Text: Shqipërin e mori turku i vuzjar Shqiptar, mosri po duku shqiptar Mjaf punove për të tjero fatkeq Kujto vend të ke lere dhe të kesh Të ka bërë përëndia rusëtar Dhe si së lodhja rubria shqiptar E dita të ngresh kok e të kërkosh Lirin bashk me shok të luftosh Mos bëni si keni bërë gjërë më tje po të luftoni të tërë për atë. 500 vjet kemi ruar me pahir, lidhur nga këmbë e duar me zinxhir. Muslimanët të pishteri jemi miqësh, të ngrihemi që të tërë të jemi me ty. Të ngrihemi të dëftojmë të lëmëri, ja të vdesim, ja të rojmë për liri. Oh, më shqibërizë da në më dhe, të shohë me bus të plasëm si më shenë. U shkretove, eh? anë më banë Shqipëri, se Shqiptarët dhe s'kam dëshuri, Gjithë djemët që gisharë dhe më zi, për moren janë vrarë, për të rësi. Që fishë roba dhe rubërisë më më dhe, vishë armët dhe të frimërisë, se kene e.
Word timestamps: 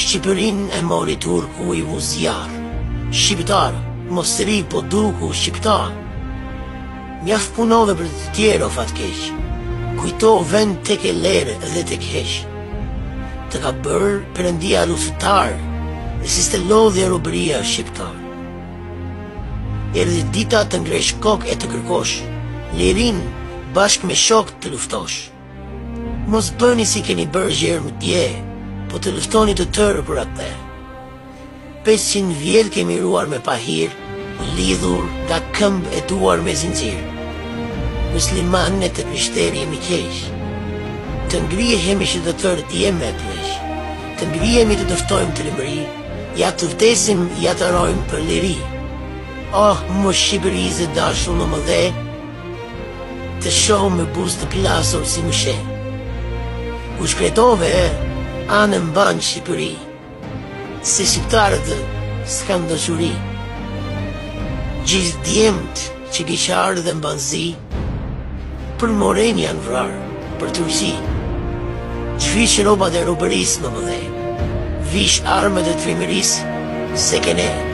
Shqipërin 0.00 0.60
e 0.78 0.80
mori 0.90 1.16
turku 1.24 1.64
i 1.80 1.82
vuzjar 1.90 2.50
Shqiptar, 3.20 3.72
mosri 4.14 4.56
po 4.70 4.78
duku 4.92 5.28
shqiptar 5.40 5.92
Mjaf 7.24 7.44
punove 7.54 7.92
për 8.00 8.08
të 8.16 8.32
tjero 8.38 8.68
fatkeq 8.74 9.20
Kujto 10.00 10.32
vend 10.50 10.80
të 10.88 10.96
ke 11.04 11.12
lere 11.24 11.54
dhe 11.76 11.84
të 11.92 11.98
kesh 12.08 12.32
Të 13.52 13.60
ka 13.62 13.70
bërë 13.86 14.10
përëndia 14.38 14.80
rusëtar 14.90 15.54
Dhe 16.22 16.30
si 16.36 16.42
së 16.48 16.58
lodhja 16.66 17.06
rubria 17.14 17.60
shqiptar 17.72 18.16
E 20.02 20.08
dita 20.34 20.64
të 20.66 20.80
ngresh 20.82 21.12
kok 21.28 21.46
e 21.52 21.54
të 21.54 21.70
kërkosh 21.74 22.16
Lirin 22.80 23.22
bashk 23.78 24.02
me 24.10 24.18
shok 24.26 24.50
të 24.58 24.74
luftosh 24.74 25.20
Mos 26.34 26.50
bëni 26.64 26.86
si 26.94 27.04
keni 27.06 27.28
bërë 27.36 27.56
gjërë 27.62 27.86
më 27.86 27.94
tje 28.06 28.24
po 28.94 29.00
të 29.02 29.10
luftoni 29.16 29.54
të 29.58 29.64
tërë 29.74 30.02
për 30.06 30.18
atë. 30.22 30.44
500 31.86 32.34
vjet 32.38 32.68
kemi 32.76 32.94
ruar 33.02 33.24
me 33.32 33.40
pahir, 33.48 33.90
lidhur 34.54 35.08
nga 35.26 35.40
këmbë 35.56 35.94
e 35.98 36.02
duar 36.12 36.38
me 36.46 36.52
zinxhir. 36.60 37.00
Muslimanët 38.14 38.94
të 38.94 39.08
pishteri 39.08 39.64
jemi 39.64 39.72
miqësh, 39.80 40.20
të 41.34 41.40
ngrihemi 41.48 42.06
që 42.12 42.22
të 42.28 42.36
tërë 42.44 42.68
të 42.70 42.80
jemi 42.84 43.04
me 43.04 43.10
ty. 43.18 43.52
Të 44.14 44.28
ngrihemi 44.30 44.76
të 44.78 44.86
dëftojmë 44.92 45.34
të 45.36 45.48
lëmëri, 45.48 46.08
ja 46.44 46.52
të 46.54 46.70
vdesim, 46.76 47.26
ja 47.42 47.56
të 47.58 47.72
rojmë 47.74 48.06
për 48.14 48.22
liri. 48.30 48.54
Oh, 49.66 49.80
më 50.04 50.14
shqibërizë 50.22 50.90
da 50.94 51.10
në 51.42 51.50
më 51.52 51.62
dhe, 51.66 51.82
të 53.42 53.58
shohë 53.60 53.90
me 53.98 54.06
bus 54.14 54.38
të 54.38 54.52
plasëm 54.54 55.02
si 55.14 55.26
më 55.26 55.34
shenë. 55.42 55.70
U 57.02 57.10
shkretove, 57.10 57.74
eh? 57.88 58.12
anë 58.52 58.78
më 58.84 58.92
banë 58.96 59.22
Shqipëri, 59.24 59.70
se 60.84 61.06
Shqiptarët 61.06 61.64
dhe 61.66 61.78
s'kam 62.28 62.64
dëshuri, 62.68 63.12
Gjithë 64.84 65.22
djemët 65.24 65.82
që 66.12 66.26
gisharë 66.28 66.82
dhe 66.84 66.92
më 67.00 67.12
zi, 67.26 67.44
për 68.80 68.92
moren 69.00 69.40
janë 69.40 69.64
vrarë, 69.64 70.22
për 70.42 70.50
të 70.54 70.66
rësi. 70.68 70.92
Që 72.20 72.32
fishë 72.36 72.66
roba 72.68 72.90
dhe 72.92 73.06
rubërisë 73.08 73.64
më 73.64 73.70
më 73.74 73.82
dhe, 73.90 74.48
vishë 74.92 75.26
armët 75.40 75.64
dhe 75.64 75.78
të 75.78 75.84
frimërisë, 75.88 76.58
se 77.08 77.22
kene 77.24 77.48
e. 77.52 77.73